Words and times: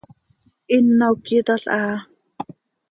Hino 0.69 1.07
cöyitalhaa. 1.23 1.95